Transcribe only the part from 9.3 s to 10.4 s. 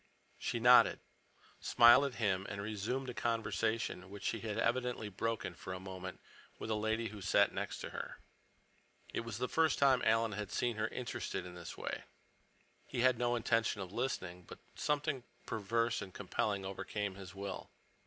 the first time Alan